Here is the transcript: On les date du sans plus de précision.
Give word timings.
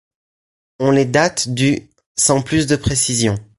On 0.79 0.89
les 0.89 1.05
date 1.05 1.47
du 1.49 1.87
sans 2.17 2.41
plus 2.41 2.65
de 2.65 2.75
précision. 2.75 3.35